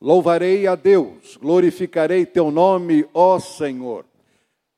[0.00, 4.04] Louvarei a Deus, glorificarei teu nome, ó Senhor.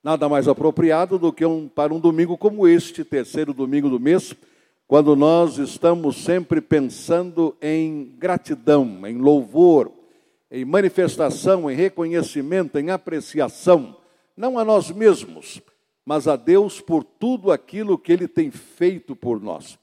[0.02, 4.32] Nada mais apropriado do que um, para um domingo como este, terceiro domingo do mês,
[4.86, 9.90] quando nós estamos sempre pensando em gratidão, em louvor,
[10.50, 13.96] em manifestação, em reconhecimento, em apreciação,
[14.36, 15.60] não a nós mesmos,
[16.06, 19.76] mas a Deus por tudo aquilo que Ele tem feito por nós.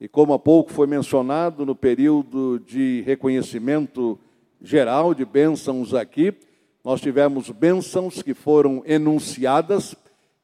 [0.00, 4.18] E como há pouco foi mencionado no período de reconhecimento
[4.62, 6.34] geral de bênçãos aqui.
[6.84, 9.94] Nós tivemos bênçãos que foram enunciadas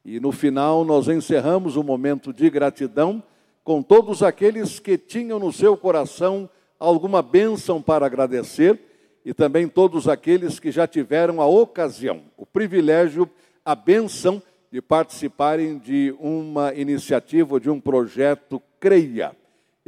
[0.03, 3.21] e no final nós encerramos o momento de gratidão
[3.63, 6.49] com todos aqueles que tinham no seu coração
[6.79, 8.79] alguma bênção para agradecer
[9.25, 13.29] e também todos aqueles que já tiveram a ocasião, o privilégio,
[13.65, 14.41] a bênção
[14.71, 19.35] de participarem de uma iniciativa, de um projeto CREIA.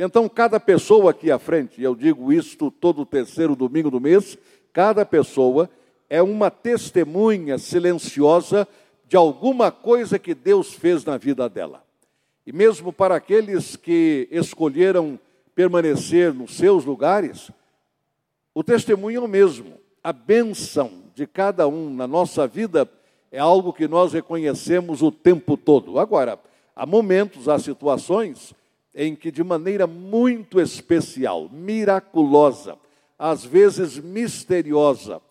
[0.01, 4.37] Então, cada pessoa aqui à frente, e eu digo isto todo terceiro domingo do mês,
[4.71, 5.69] cada pessoa
[6.09, 8.65] é uma testemunha silenciosa
[9.09, 11.83] de alguma coisa que Deus fez na vida dela.
[12.47, 15.19] E mesmo para aqueles que escolheram
[15.53, 17.51] permanecer nos seus lugares,
[18.53, 19.73] o testemunho é o mesmo.
[20.01, 22.89] A benção de cada um na nossa vida
[23.29, 25.99] é algo que nós reconhecemos o tempo todo.
[25.99, 26.39] Agora,
[26.73, 28.57] há momentos, há situações
[28.93, 32.77] em que, de maneira muito especial, miraculosa,
[33.17, 35.21] às vezes misteriosa,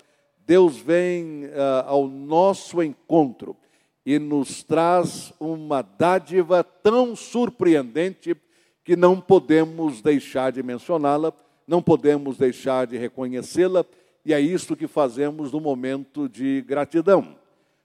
[0.47, 3.57] Deus vem uh, ao nosso encontro
[4.05, 8.35] e nos traz uma dádiva tão surpreendente
[8.83, 11.33] que não podemos deixar de mencioná-la,
[11.67, 13.85] não podemos deixar de reconhecê-la,
[14.25, 17.37] e é isto que fazemos no momento de gratidão.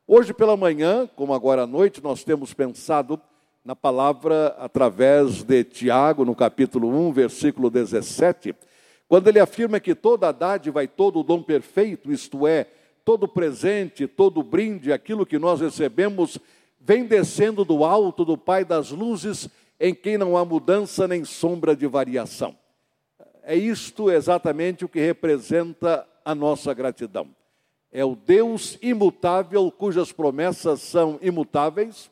[0.07, 3.19] Hoje pela manhã, como agora à noite, nós temos pensado
[3.63, 8.53] na palavra através de Tiago, no capítulo 1, versículo 17,
[9.07, 12.67] quando ele afirma que toda a dádiva e todo o dom perfeito, isto é,
[13.05, 16.37] todo presente, todo brinde, aquilo que nós recebemos,
[16.79, 21.73] vem descendo do alto do Pai das luzes, em quem não há mudança nem sombra
[21.75, 22.55] de variação.
[23.43, 27.29] É isto exatamente o que representa a nossa gratidão.
[27.91, 32.09] É o Deus imutável, cujas promessas são imutáveis,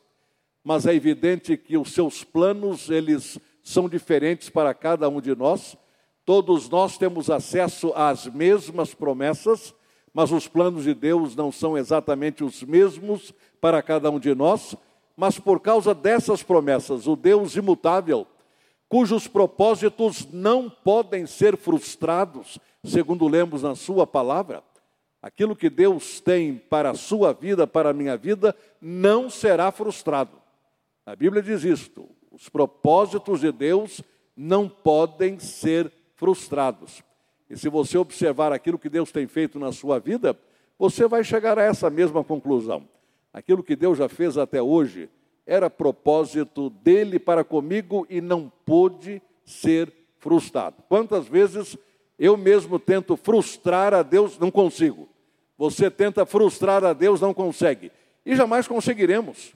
[0.64, 5.76] mas é evidente que os seus planos, eles são diferentes para cada um de nós.
[6.24, 9.74] Todos nós temos acesso às mesmas promessas,
[10.14, 14.76] mas os planos de Deus não são exatamente os mesmos para cada um de nós,
[15.16, 18.26] mas por causa dessas promessas, o Deus imutável,
[18.88, 24.62] cujos propósitos não podem ser frustrados, segundo lemos na sua palavra,
[25.20, 30.41] aquilo que Deus tem para a sua vida, para a minha vida, não será frustrado.
[31.04, 34.02] A Bíblia diz isto: os propósitos de Deus
[34.36, 37.02] não podem ser frustrados.
[37.50, 40.38] E se você observar aquilo que Deus tem feito na sua vida,
[40.78, 42.88] você vai chegar a essa mesma conclusão.
[43.32, 45.10] Aquilo que Deus já fez até hoje
[45.46, 50.82] era propósito dele para comigo e não pôde ser frustrado.
[50.88, 51.76] Quantas vezes
[52.18, 55.08] eu mesmo tento frustrar a Deus, não consigo.
[55.58, 57.90] Você tenta frustrar a Deus, não consegue.
[58.24, 59.54] E jamais conseguiremos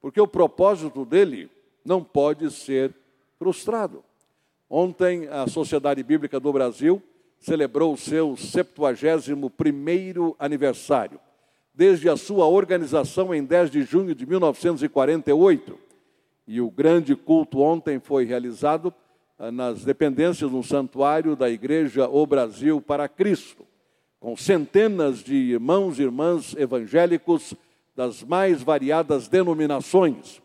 [0.00, 1.50] porque o propósito dele
[1.84, 2.94] não pode ser
[3.38, 4.04] frustrado.
[4.68, 7.02] Ontem, a Sociedade Bíblica do Brasil
[7.38, 11.18] celebrou o seu 71º aniversário,
[11.72, 15.78] desde a sua organização em 10 de junho de 1948.
[16.46, 18.92] E o grande culto ontem foi realizado
[19.38, 23.64] ah, nas dependências do santuário da Igreja O Brasil para Cristo,
[24.18, 27.54] com centenas de irmãos e irmãs evangélicos
[27.98, 30.40] das mais variadas denominações.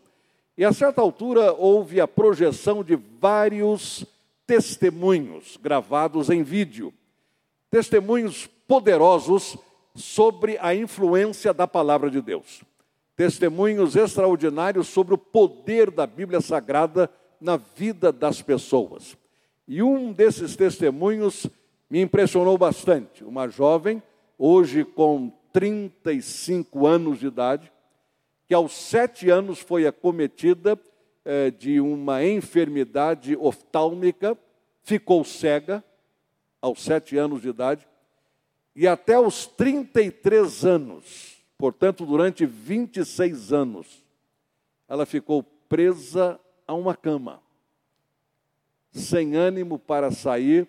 [0.58, 4.04] E a certa altura houve a projeção de vários
[4.44, 6.92] testemunhos gravados em vídeo,
[7.70, 9.56] testemunhos poderosos
[9.94, 12.64] sobre a influência da palavra de Deus,
[13.16, 17.08] testemunhos extraordinários sobre o poder da Bíblia Sagrada
[17.40, 19.16] na vida das pessoas.
[19.68, 21.46] E um desses testemunhos
[21.88, 23.22] me impressionou bastante.
[23.22, 24.02] Uma jovem,
[24.36, 27.72] hoje com 35 anos de idade,
[28.44, 30.76] que aos sete anos foi acometida
[31.24, 34.36] eh, de uma enfermidade oftálmica,
[34.82, 35.82] ficou cega
[36.60, 37.86] aos sete anos de idade,
[38.74, 44.04] e até os 33 anos, portanto, durante 26 anos,
[44.88, 47.40] ela ficou presa a uma cama,
[48.90, 50.66] sem ânimo para sair,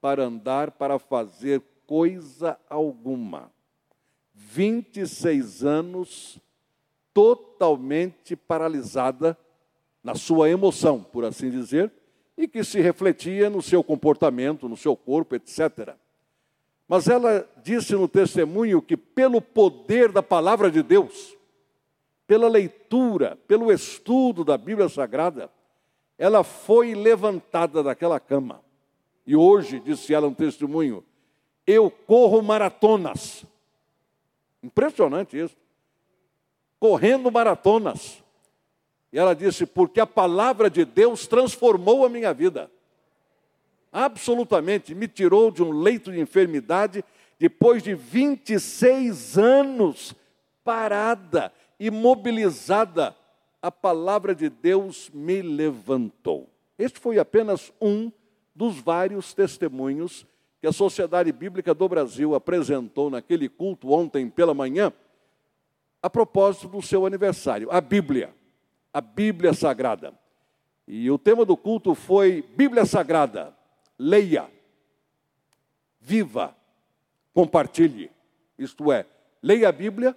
[0.00, 3.52] para andar, para fazer coisa alguma.
[4.42, 6.38] 26 anos
[7.12, 9.36] totalmente paralisada
[10.02, 11.92] na sua emoção, por assim dizer,
[12.36, 15.94] e que se refletia no seu comportamento, no seu corpo, etc.
[16.88, 21.36] Mas ela disse no testemunho que, pelo poder da palavra de Deus,
[22.26, 25.50] pela leitura, pelo estudo da Bíblia Sagrada,
[26.16, 28.62] ela foi levantada daquela cama.
[29.26, 31.04] E hoje, disse ela no testemunho,
[31.66, 33.44] eu corro maratonas.
[34.62, 35.56] Impressionante isso.
[36.78, 38.22] Correndo maratonas.
[39.12, 42.70] E ela disse: porque a palavra de Deus transformou a minha vida.
[43.92, 47.04] Absolutamente, me tirou de um leito de enfermidade
[47.38, 50.14] depois de 26 anos
[50.62, 53.16] parada imobilizada,
[53.62, 56.48] a palavra de Deus me levantou.
[56.78, 58.12] Este foi apenas um
[58.54, 60.26] dos vários testemunhos
[60.60, 64.92] que a Sociedade Bíblica do Brasil apresentou naquele culto ontem pela manhã,
[66.02, 68.34] a propósito do seu aniversário, a Bíblia,
[68.92, 70.12] a Bíblia Sagrada.
[70.86, 73.56] E o tema do culto foi Bíblia Sagrada,
[73.98, 74.50] leia,
[76.00, 76.54] viva,
[77.32, 78.10] compartilhe.
[78.58, 79.06] Isto é,
[79.42, 80.16] leia a Bíblia,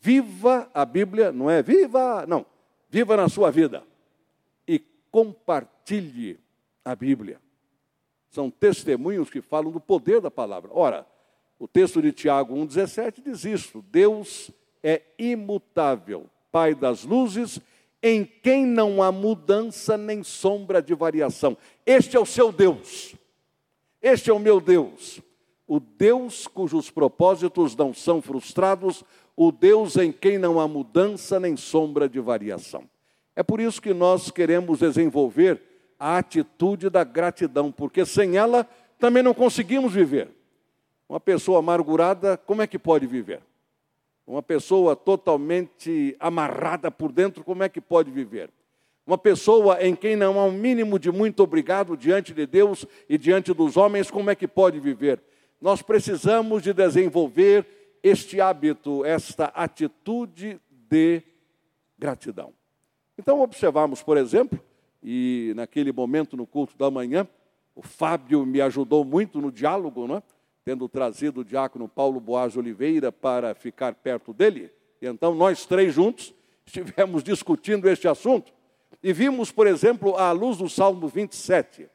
[0.00, 2.46] Viva a Bíblia, não é viva, não,
[2.88, 3.82] viva na sua vida
[4.66, 4.78] e
[5.10, 6.38] compartilhe
[6.84, 7.40] a Bíblia.
[8.30, 10.70] São testemunhos que falam do poder da palavra.
[10.72, 11.06] Ora,
[11.58, 14.50] o texto de Tiago 1,17 diz isso: Deus
[14.82, 17.60] é imutável, Pai das luzes,
[18.02, 21.56] em quem não há mudança nem sombra de variação.
[21.84, 23.14] Este é o seu Deus,
[24.00, 25.20] este é o meu Deus,
[25.66, 29.02] o Deus cujos propósitos não são frustrados,
[29.36, 32.88] o Deus em quem não há mudança nem sombra de variação.
[33.34, 35.62] É por isso que nós queremos desenvolver
[35.98, 38.68] a atitude da gratidão, porque sem ela
[38.98, 40.28] também não conseguimos viver.
[41.08, 43.40] Uma pessoa amargurada, como é que pode viver?
[44.26, 48.50] Uma pessoa totalmente amarrada por dentro, como é que pode viver?
[49.06, 53.16] Uma pessoa em quem não há um mínimo de muito obrigado diante de Deus e
[53.16, 55.22] diante dos homens, como é que pode viver?
[55.58, 57.66] Nós precisamos de desenvolver
[58.02, 61.22] este hábito, esta atitude de
[61.98, 62.52] gratidão.
[63.16, 64.60] Então, observamos, por exemplo,
[65.02, 67.26] e naquele momento no culto da manhã,
[67.74, 70.22] o Fábio me ajudou muito no diálogo, né?
[70.64, 74.70] tendo trazido o diácono Paulo Boaz Oliveira para ficar perto dele.
[75.00, 76.34] E então, nós três juntos
[76.66, 78.52] estivemos discutindo este assunto
[79.02, 81.88] e vimos, por exemplo, à luz do Salmo 27,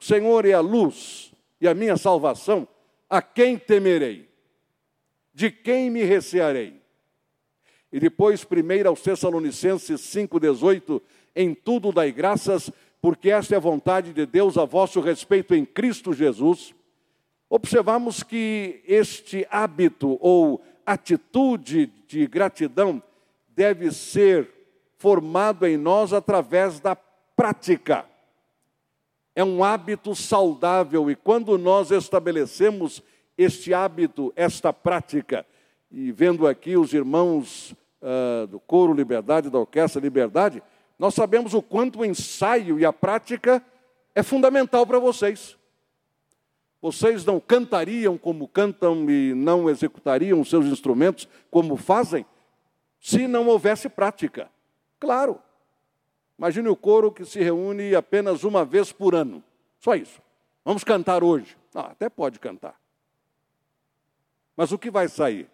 [0.00, 2.68] o Senhor é a luz e a minha salvação,
[3.08, 4.34] a quem temerei?
[5.34, 6.80] de quem me recearei?
[7.92, 11.02] E depois, primeiro aos Tessalonicenses 5,18,
[11.34, 12.70] em tudo dai graças,
[13.00, 16.74] porque esta é a vontade de Deus a vosso respeito em Cristo Jesus.
[17.50, 23.02] Observamos que este hábito ou atitude de gratidão
[23.48, 24.48] deve ser
[24.96, 28.06] formado em nós através da prática.
[29.34, 33.02] É um hábito saudável e quando nós estabelecemos
[33.36, 35.44] este hábito, esta prática.
[35.90, 40.62] E vendo aqui os irmãos uh, do Coro Liberdade, da Orquestra Liberdade,
[40.98, 43.64] nós sabemos o quanto o ensaio e a prática
[44.14, 45.56] é fundamental para vocês.
[46.80, 52.26] Vocês não cantariam como cantam e não executariam os seus instrumentos como fazem
[53.00, 54.50] se não houvesse prática.
[55.00, 55.40] Claro.
[56.38, 59.42] Imagine o coro que se reúne apenas uma vez por ano.
[59.78, 60.20] Só isso.
[60.64, 61.56] Vamos cantar hoje.
[61.74, 62.78] Ah, até pode cantar.
[64.56, 65.48] Mas o que vai sair?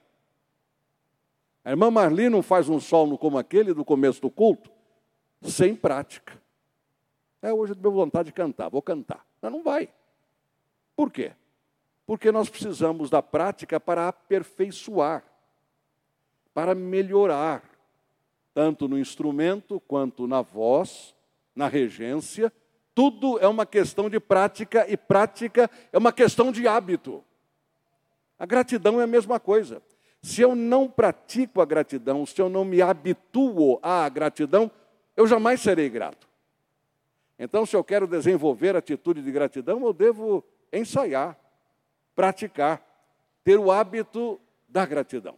[1.65, 4.71] A irmã Marli não faz um solo como aquele do começo do culto,
[5.43, 6.41] sem prática.
[7.43, 9.27] É, hoje eu tenho vontade de cantar, vou cantar.
[9.41, 9.89] Mas não vai.
[10.95, 11.33] Por quê?
[12.07, 15.25] Porque nós precisamos da prática para aperfeiçoar,
[16.53, 17.63] para melhorar,
[18.53, 21.15] tanto no instrumento quanto na voz,
[21.55, 22.53] na regência.
[22.95, 27.25] Tudo é uma questão de prática e prática é uma questão de hábito.
[28.39, 29.81] A gratidão é a mesma coisa.
[30.23, 34.71] Se eu não pratico a gratidão, se eu não me habituo à gratidão,
[35.21, 36.27] eu jamais serei grato.
[37.39, 41.39] Então, se eu quero desenvolver atitude de gratidão, eu devo ensaiar,
[42.17, 42.83] praticar,
[43.45, 45.37] ter o hábito da gratidão.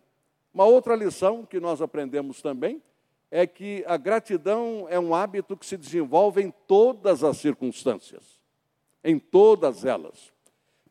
[0.54, 2.80] Uma outra lição que nós aprendemos também
[3.28, 8.38] é que a gratidão é um hábito que se desenvolve em todas as circunstâncias,
[9.02, 10.32] em todas elas.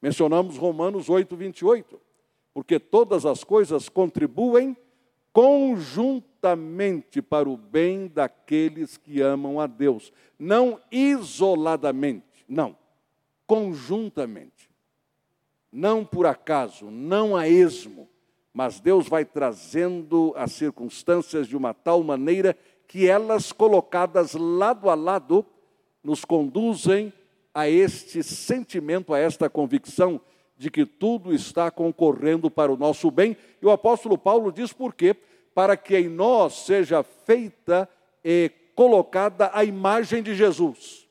[0.02, 2.02] Mencionamos Romanos 8, 28.
[2.54, 4.76] Porque todas as coisas contribuem
[5.32, 6.31] conjuntamente
[7.30, 10.12] para o bem daqueles que amam a Deus.
[10.40, 12.76] Não isoladamente, não,
[13.46, 14.70] conjuntamente.
[15.72, 18.10] Não por acaso, não a esmo,
[18.54, 22.58] mas Deus vai trazendo as circunstâncias de uma tal maneira
[22.88, 25.46] que elas, colocadas lado a lado,
[26.04, 27.14] nos conduzem
[27.54, 30.20] a este sentimento, a esta convicção
[30.58, 33.38] de que tudo está concorrendo para o nosso bem.
[33.62, 35.16] E o apóstolo Paulo diz por quê?
[35.54, 37.88] Para que em nós seja feita
[38.24, 41.08] e colocada a imagem de Jesus,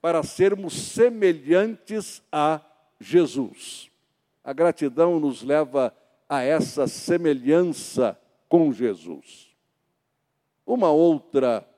[0.00, 2.60] para sermos semelhantes a
[3.00, 3.90] Jesus.
[4.42, 5.94] A gratidão nos leva
[6.28, 9.48] a essa semelhança com Jesus.
[10.66, 11.68] Uma outra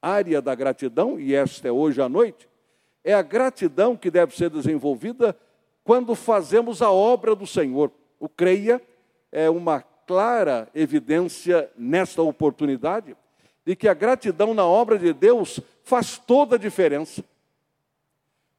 [0.00, 2.48] área da gratidão, e esta é hoje à noite,
[3.02, 5.36] é a gratidão que deve ser desenvolvida
[5.84, 7.92] quando fazemos a obra do Senhor.
[8.18, 8.82] O creia
[9.30, 13.16] é uma clara evidência nesta oportunidade
[13.64, 17.24] de que a gratidão na obra de Deus faz toda a diferença.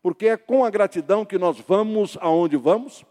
[0.02, 3.06] Porque é com a gratidão que nós vamos aonde vamos,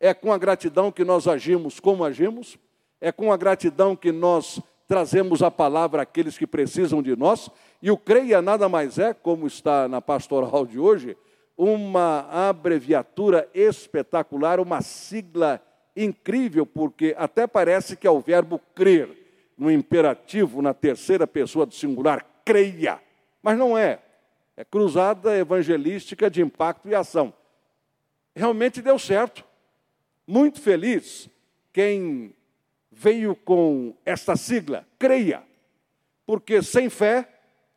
[0.00, 2.58] é com a gratidão que nós agimos como agimos,
[3.00, 7.48] é com a gratidão que nós trazemos a palavra àqueles que precisam de nós,
[7.80, 11.16] e o creia nada mais é, como está na pastoral de hoje,
[11.56, 15.60] uma abreviatura espetacular, uma sigla
[15.96, 19.08] incrível, porque até parece que é o verbo crer,
[19.56, 23.00] no imperativo, na terceira pessoa do singular, creia.
[23.42, 24.00] Mas não é.
[24.56, 27.32] É cruzada evangelística de impacto e ação.
[28.34, 29.44] Realmente deu certo.
[30.26, 31.28] Muito feliz
[31.72, 32.34] quem
[32.90, 35.42] veio com esta sigla, creia.
[36.26, 37.28] Porque sem fé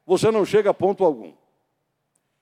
[0.05, 1.33] você não chega a ponto algum.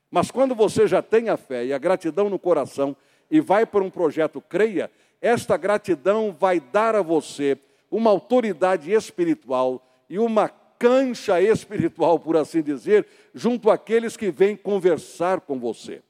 [0.09, 2.95] Mas quando você já tem a fé e a gratidão no coração
[3.29, 4.89] e vai para um projeto Creia,
[5.21, 7.57] esta gratidão vai dar a você
[7.89, 15.41] uma autoridade espiritual e uma cancha espiritual, por assim dizer, junto àqueles que vêm conversar
[15.41, 16.01] com você.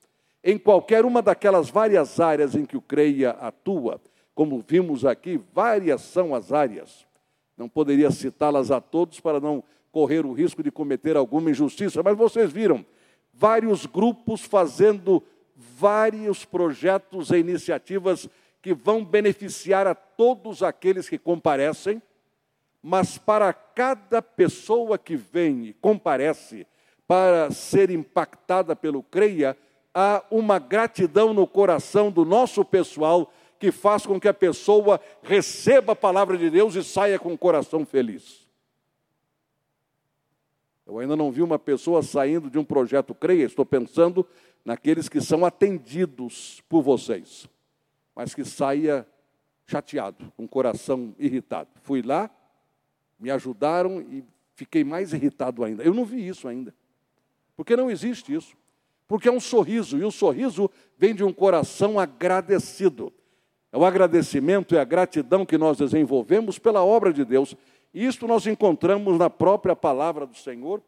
[0.43, 4.01] Em qualquer uma daquelas várias áreas em que o Creia atua,
[4.35, 7.05] como vimos aqui, várias são as áreas.
[7.57, 12.15] Não poderia citá-las a todos para não correr o risco de cometer alguma injustiça, mas
[12.15, 12.85] vocês viram
[13.33, 15.23] vários grupos fazendo
[15.55, 18.29] vários projetos e iniciativas
[18.67, 22.01] que vão beneficiar a todos aqueles que comparecem,
[22.83, 26.67] mas para cada pessoa que vem e comparece
[27.07, 29.55] para ser impactada pelo CREIA,
[29.95, 35.93] há uma gratidão no coração do nosso pessoal que faz com que a pessoa receba
[35.93, 38.49] a palavra de Deus e saia com o coração feliz.
[40.85, 44.27] Eu ainda não vi uma pessoa saindo de um projeto Creia, estou pensando
[44.65, 47.47] naqueles que são atendidos por vocês,
[48.17, 49.07] mas que saia
[49.67, 51.69] chateado, com coração irritado.
[51.83, 52.31] Fui lá,
[53.19, 54.23] me ajudaram e
[54.55, 55.83] fiquei mais irritado ainda.
[55.83, 56.73] Eu não vi isso ainda.
[57.55, 58.57] Porque não existe isso.
[59.07, 63.13] Porque é um sorriso, e o sorriso vem de um coração agradecido.
[63.71, 67.55] É o agradecimento e a gratidão que nós desenvolvemos pela obra de Deus
[67.93, 70.81] isto nós encontramos na própria palavra do Senhor.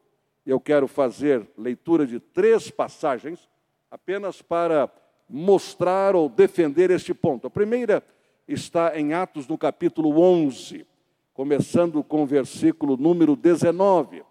[0.46, 3.48] Eu quero fazer leitura de três passagens,
[3.90, 4.92] apenas para
[5.30, 7.48] mostrar ou defender este ponto.
[7.48, 8.04] A primeira
[8.48, 10.86] está em Atos, no capítulo 11,
[11.34, 14.24] começando com o versículo número 19.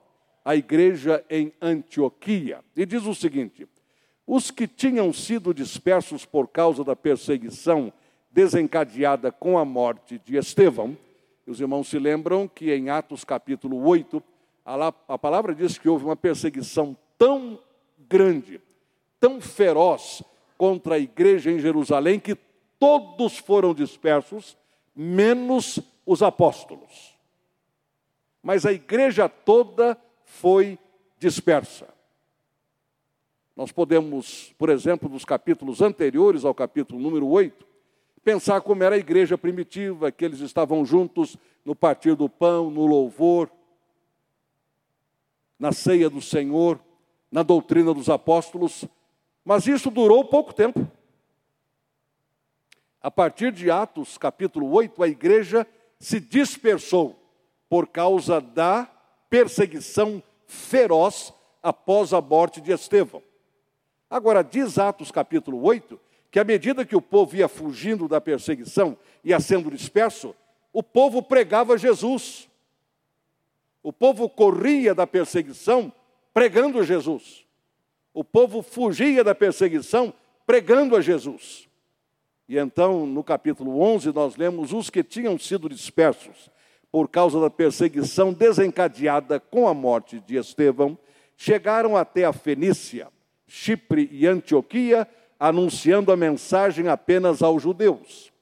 [0.45, 2.61] A igreja em Antioquia.
[2.75, 3.69] E diz o seguinte:
[4.27, 7.93] Os que tinham sido dispersos por causa da perseguição
[8.31, 10.97] desencadeada com a morte de Estevão,
[11.47, 14.23] os irmãos se lembram que em Atos capítulo 8,
[15.09, 17.59] a palavra diz que houve uma perseguição tão
[18.09, 18.61] grande,
[19.19, 20.23] tão feroz
[20.59, 22.37] contra a igreja em Jerusalém, que
[22.79, 24.59] todos foram dispersos,
[24.95, 27.17] menos os apóstolos.
[28.43, 30.79] Mas a igreja toda foi
[31.19, 31.89] dispersa.
[33.55, 37.67] Nós podemos, por exemplo, nos capítulos anteriores ao capítulo número 8,
[38.25, 42.87] pensar como era a igreja primitiva, que eles estavam juntos no partir do pão, no
[42.87, 43.51] louvor,
[45.59, 46.79] na ceia do Senhor,
[47.31, 48.85] na doutrina dos apóstolos,
[49.49, 50.87] mas isso durou pouco tempo.
[53.01, 55.67] A partir de Atos capítulo 8, a igreja
[55.99, 57.19] se dispersou
[57.67, 58.87] por causa da
[59.31, 63.23] perseguição feroz após a morte de Estevão.
[64.11, 65.99] Agora, diz Atos capítulo 8
[66.31, 70.37] que à medida que o povo ia fugindo da perseguição, ia sendo disperso,
[70.75, 72.47] o povo pregava Jesus.
[73.83, 75.91] O povo corria da perseguição
[76.35, 77.48] pregando Jesus.
[78.19, 80.13] O povo fugia da perseguição
[80.45, 81.69] pregando a Jesus.
[82.49, 86.51] E então, no capítulo 11, nós lemos os que tinham sido dispersos
[86.91, 90.99] por causa da perseguição desencadeada com a morte de Estevão,
[91.37, 93.07] chegaram até a Fenícia,
[93.47, 95.07] Chipre e Antioquia,
[95.39, 98.33] anunciando a mensagem apenas aos judeus.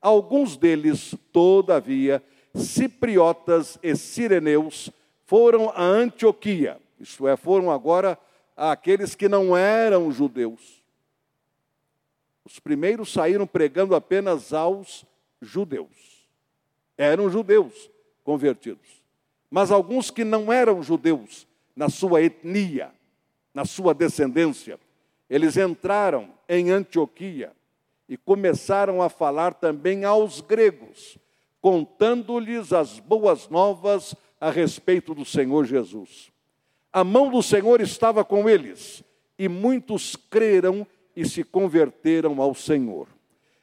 [0.00, 2.22] Alguns deles, todavia,
[2.54, 4.92] cipriotas e sireneus,
[5.26, 8.16] foram a Antioquia, isto é, foram agora
[8.56, 10.82] aqueles que não eram judeus.
[12.44, 15.04] Os primeiros saíram pregando apenas aos
[15.40, 16.28] judeus.
[16.96, 17.90] Eram judeus
[18.22, 19.02] convertidos.
[19.50, 22.92] Mas alguns que não eram judeus, na sua etnia,
[23.52, 24.78] na sua descendência,
[25.28, 27.52] eles entraram em Antioquia
[28.08, 31.16] e começaram a falar também aos gregos,
[31.60, 36.33] contando-lhes as boas novas a respeito do Senhor Jesus.
[36.94, 39.02] A mão do Senhor estava com eles,
[39.36, 40.86] e muitos creram
[41.16, 43.08] e se converteram ao Senhor.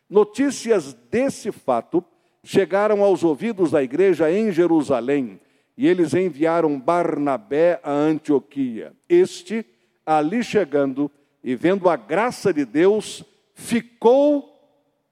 [0.09, 2.03] Notícias desse fato
[2.43, 5.39] chegaram aos ouvidos da igreja em Jerusalém,
[5.77, 8.91] e eles enviaram Barnabé a Antioquia.
[9.07, 9.65] Este,
[10.05, 11.09] ali chegando
[11.41, 13.23] e vendo a graça de Deus,
[13.53, 14.59] ficou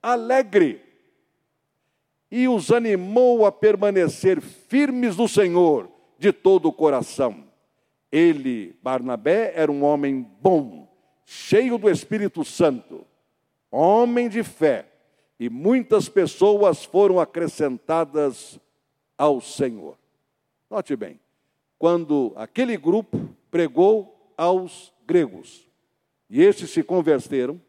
[0.04, 0.82] alegre
[2.30, 7.49] e os animou a permanecer firmes no Senhor de todo o coração.
[8.12, 10.88] Ele, Barnabé, era um homem bom,
[11.26, 13.06] cheio do Espírito Santo,
[13.72, 14.88] homem de fé,
[15.40, 18.60] e muitas pessoas foram acrescentadas
[19.18, 19.98] ao Senhor.
[20.70, 21.20] Note bem,
[21.78, 25.68] quando aquele grupo pregou aos gregos
[26.30, 27.62] e estes se converteram,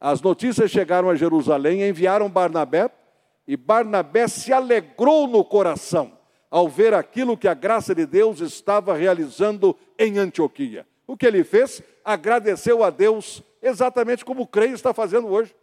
[0.00, 2.90] as notícias chegaram a Jerusalém, enviaram Barnabé,
[3.46, 6.17] e Barnabé se alegrou no coração
[6.50, 10.86] ao ver aquilo que a graça de Deus estava realizando em Antioquia.
[11.06, 11.82] O que ele fez?
[12.04, 15.54] Agradeceu a Deus, exatamente como o creio está fazendo hoje.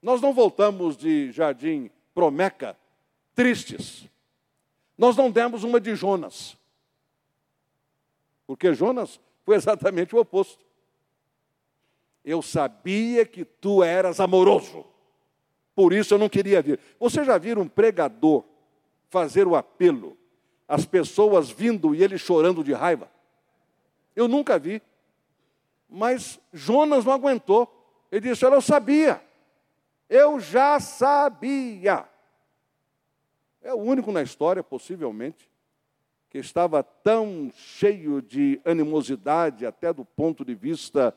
[0.00, 2.76] Nós não voltamos de Jardim Promeca
[3.34, 4.08] tristes.
[4.96, 6.56] Nós não demos uma de Jonas.
[8.46, 10.64] Porque Jonas foi exatamente o oposto.
[12.24, 14.84] Eu sabia que tu eras amoroso,
[15.78, 16.80] por isso eu não queria vir.
[16.98, 18.42] Você já viu um pregador
[19.08, 20.18] fazer o apelo,
[20.66, 23.08] as pessoas vindo e ele chorando de raiva?
[24.16, 24.82] Eu nunca vi.
[25.88, 27.72] Mas Jonas não aguentou.
[28.10, 29.22] Ele disse: Olha, eu sabia.
[30.08, 32.08] Eu já sabia.
[33.62, 35.48] É o único na história, possivelmente,
[36.28, 41.16] que estava tão cheio de animosidade, até do ponto de vista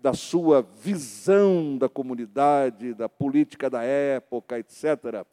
[0.00, 5.24] da sua visão da comunidade, da política da época, etc.,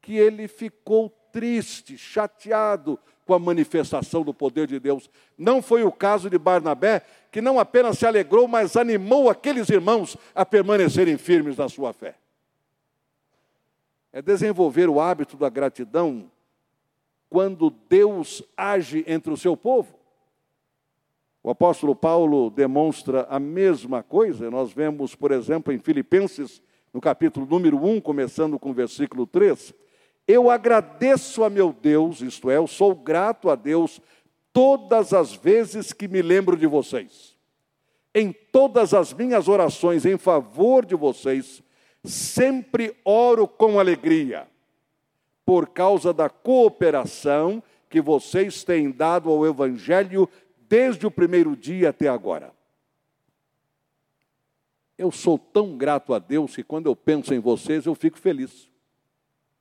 [0.00, 5.08] que ele ficou triste, chateado com a manifestação do poder de Deus.
[5.38, 10.16] Não foi o caso de Barnabé, que não apenas se alegrou, mas animou aqueles irmãos
[10.34, 12.16] a permanecerem firmes na sua fé.
[14.12, 16.30] É desenvolver o hábito da gratidão
[17.30, 20.01] quando Deus age entre o seu povo.
[21.44, 24.48] O apóstolo Paulo demonstra a mesma coisa.
[24.48, 29.74] Nós vemos, por exemplo, em Filipenses, no capítulo número 1, começando com o versículo 3.
[30.28, 34.00] Eu agradeço a meu Deus, isto é, eu sou grato a Deus
[34.52, 37.36] todas as vezes que me lembro de vocês.
[38.14, 41.60] Em todas as minhas orações em favor de vocês,
[42.04, 44.46] sempre oro com alegria,
[45.44, 47.60] por causa da cooperação
[47.92, 50.28] que vocês têm dado ao Evangelho
[50.72, 52.50] desde o primeiro dia até agora.
[54.96, 58.70] Eu sou tão grato a Deus que quando eu penso em vocês eu fico feliz.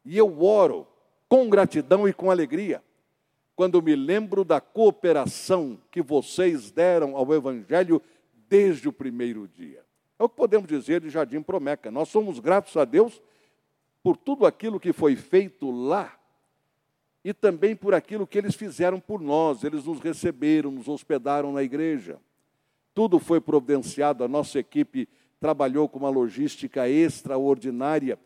[0.05, 0.87] E eu oro
[1.27, 2.81] com gratidão e com alegria,
[3.57, 8.01] quando me lembro da cooperação que vocês deram ao Evangelho
[8.47, 9.83] desde o primeiro dia.
[10.17, 11.91] É o que podemos dizer de Jardim Promeca.
[11.91, 13.21] Nós somos gratos a Deus
[14.01, 16.17] por tudo aquilo que foi feito lá
[17.23, 19.63] e também por aquilo que eles fizeram por nós.
[19.63, 22.19] Eles nos receberam, nos hospedaram na igreja.
[22.93, 25.07] Tudo foi providenciado, a nossa equipe
[25.39, 28.19] trabalhou com uma logística extraordinária.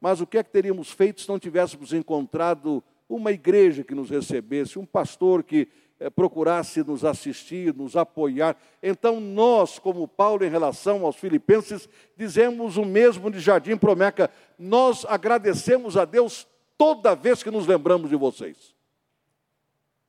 [0.00, 4.10] Mas o que é que teríamos feito se não tivéssemos encontrado uma igreja que nos
[4.10, 8.56] recebesse, um pastor que eh, procurasse nos assistir, nos apoiar?
[8.82, 15.06] Então, nós, como Paulo em relação aos filipenses, dizemos o mesmo de Jardim Promeca: nós
[15.08, 16.46] agradecemos a Deus
[16.78, 18.74] toda vez que nos lembramos de vocês.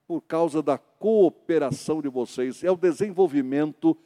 [0.08, 3.98] Por causa da cooperação de vocês, é o desenvolvimento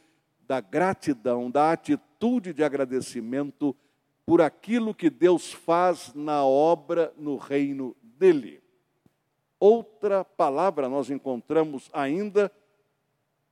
[0.48, 3.76] da gratidão, da atitude de agradecimento
[4.26, 8.62] por aquilo que Deus faz na obra no reino dele.
[9.60, 12.52] Outra palavra nós encontramos ainda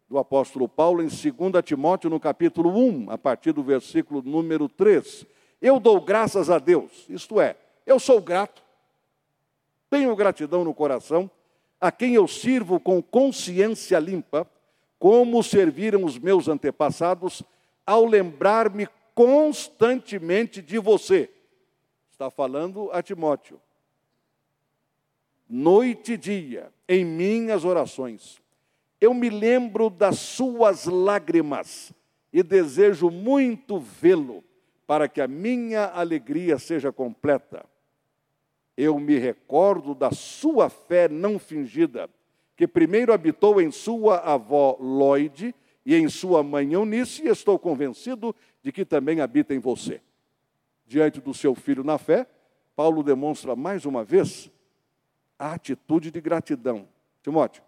[0.10, 5.26] do apóstolo Paulo em 2 Timóteo, no capítulo 1, a partir do versículo número 3.
[5.62, 8.62] Eu dou graças a Deus, isto é, eu sou grato
[9.92, 11.30] tenho gratidão no coração,
[11.80, 14.50] a quem eu sirvo com consciência limpa,
[14.98, 17.44] como serviram os meus antepassados,
[17.86, 21.30] ao lembrar-me constantemente de você.
[22.10, 23.60] Está falando a Timóteo.
[25.50, 28.42] Noite e dia, em minhas orações,
[29.02, 31.92] eu me lembro das suas lágrimas
[32.32, 34.42] e desejo muito vê-lo,
[34.88, 37.66] para que a minha alegria seja completa.
[38.84, 42.10] Eu me recordo da sua fé não fingida,
[42.58, 45.54] que primeiro habitou em sua avó Lloyd
[45.86, 50.02] e em sua mãe Eunice, e estou convencido de que também habita em você.
[50.88, 52.26] Diante do seu filho na fé,
[52.76, 54.50] Paulo demonstra mais uma vez
[55.38, 56.88] a atitude de gratidão.
[57.22, 57.62] Timóteo,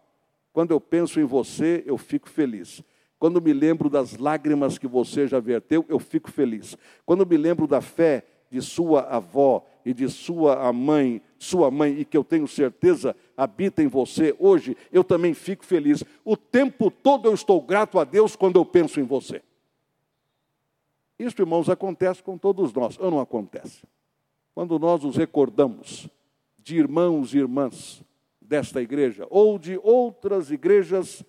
[0.52, 2.82] quando eu penso em você, eu fico feliz.
[3.20, 6.76] Quando me lembro das lágrimas que você já verteu, eu fico feliz.
[7.06, 12.06] Quando me lembro da fé de sua avó e de sua mãe, sua mãe, e
[12.06, 16.04] que eu tenho certeza habita em você hoje, eu também fico feliz.
[16.24, 19.42] O tempo todo eu estou grato a Deus quando eu penso em você.
[21.18, 23.84] Isso, irmãos, acontece com todos nós, ou não acontece?
[24.54, 26.08] Quando nós nos recordamos
[26.58, 28.04] de irmãos e irmãs
[28.42, 31.24] desta igreja, ou de outras igrejas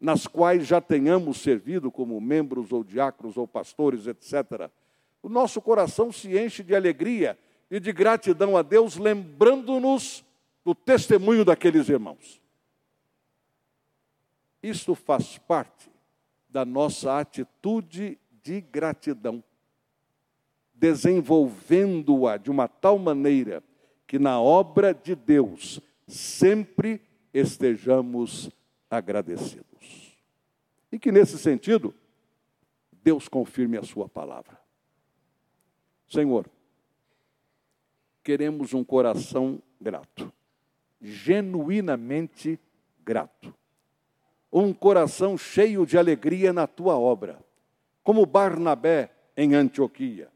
[0.00, 4.70] nas quais já tenhamos servido como membros ou diáconos ou pastores, etc.,
[5.22, 7.38] o nosso coração se enche de alegria
[7.70, 10.24] e de gratidão a Deus, lembrando-nos
[10.64, 12.40] do testemunho daqueles irmãos.
[14.62, 15.90] Isto faz parte
[16.48, 19.42] da nossa atitude de gratidão,
[20.74, 23.62] desenvolvendo-a de uma tal maneira
[24.06, 27.00] que na obra de Deus sempre
[27.34, 28.50] estejamos
[28.88, 30.16] agradecidos.
[30.90, 31.94] E que nesse sentido,
[33.02, 34.58] Deus confirme a Sua palavra.
[36.08, 36.48] Senhor,
[38.26, 40.32] queremos um coração grato,
[41.00, 42.58] genuinamente
[43.04, 43.54] grato.
[44.52, 47.38] Um coração cheio de alegria na tua obra,
[48.02, 50.28] como Barnabé em Antioquia,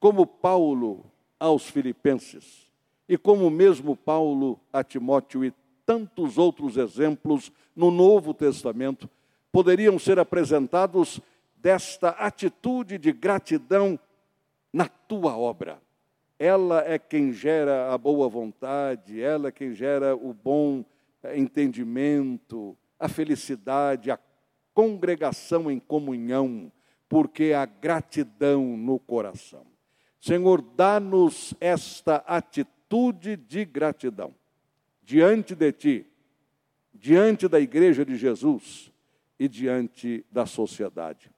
[0.00, 1.04] como Paulo
[1.38, 2.72] aos Filipenses,
[3.06, 5.52] e como mesmo Paulo a Timóteo e
[5.84, 9.06] tantos outros exemplos no Novo Testamento
[9.52, 11.20] poderiam ser apresentados
[11.56, 14.00] desta atitude de gratidão
[14.72, 15.78] na tua obra.
[16.44, 20.84] Ela é quem gera a boa vontade, ela é quem gera o bom
[21.22, 24.18] eh, entendimento, a felicidade, a
[24.74, 26.72] congregação em comunhão,
[27.08, 29.64] porque há gratidão no coração.
[30.20, 34.34] Senhor, dá-nos esta atitude de gratidão
[35.00, 36.06] diante de ti,
[36.92, 38.92] diante da igreja de Jesus
[39.38, 41.30] e diante da sociedade.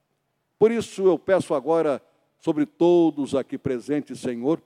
[0.57, 2.01] Por isso eu peço agora
[2.39, 4.59] sobre todos aqui presentes, Senhor,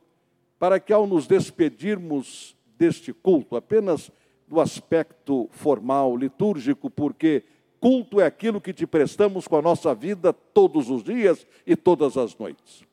[0.59, 4.11] para que ao nos despedirmos deste culto, apenas
[4.47, 7.43] do aspecto formal, litúrgico, porque
[7.79, 12.17] culto é aquilo que te prestamos com a nossa vida todos os dias e todas
[12.17, 12.83] as noites.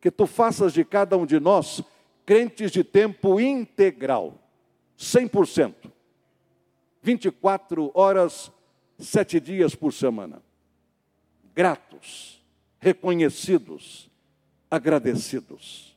[0.00, 1.82] Que tu faças de cada um de nós
[2.24, 4.38] crentes de tempo integral,
[4.96, 5.74] 100%,
[7.02, 8.52] 24 horas,
[8.98, 10.40] sete dias por semana.
[11.54, 12.40] Gratos,
[12.78, 14.08] reconhecidos,
[14.70, 15.91] agradecidos.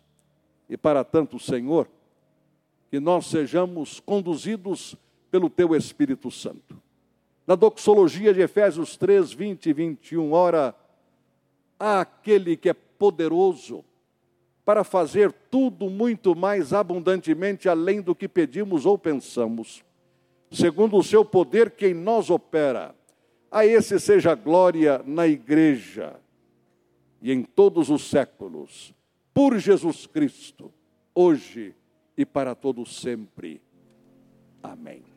[0.69, 1.89] E para tanto, Senhor,
[2.89, 4.95] que nós sejamos conduzidos
[5.29, 6.81] pelo Teu Espírito Santo.
[7.45, 10.75] Na doxologia de Efésios 3, 20 e 21, ora,
[11.79, 13.83] há aquele que é poderoso
[14.63, 19.83] para fazer tudo muito mais abundantemente além do que pedimos ou pensamos,
[20.49, 22.95] segundo o seu poder que em nós opera.
[23.51, 26.19] A esse seja glória na igreja
[27.21, 28.94] e em todos os séculos,
[29.35, 30.73] por Jesus Cristo,
[31.13, 31.75] hoje
[32.15, 33.61] e para todo sempre.
[34.63, 35.14] Amém.